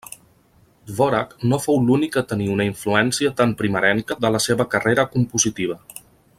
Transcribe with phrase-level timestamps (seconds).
[0.91, 5.81] Dvořák no fou l'únic a tenir una influència tan primerenca de la seva carrera compositiva.